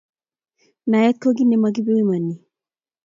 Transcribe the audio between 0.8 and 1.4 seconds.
naet ko